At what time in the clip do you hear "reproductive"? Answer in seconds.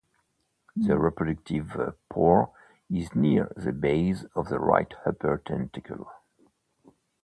0.97-1.75